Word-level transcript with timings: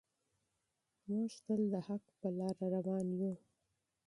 موږ 1.09 1.31
تل 1.45 1.61
د 1.73 1.75
حق 1.87 2.03
په 2.19 2.27
لاره 2.37 2.67
روان 2.75 3.07
یو. 3.19 3.33